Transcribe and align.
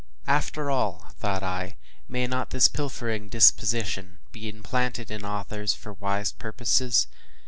”After 0.25 0.71
all, 0.71 1.11
thought 1.19 1.43
I, 1.43 1.75
may 2.09 2.25
not 2.25 2.49
this 2.49 2.67
pilfering 2.67 3.29
disposition 3.29 4.17
be 4.31 4.49
implanted 4.49 5.11
in 5.11 5.23
authors 5.23 5.75
for 5.75 5.93
wise 5.93 6.31
purposes? 6.31 7.05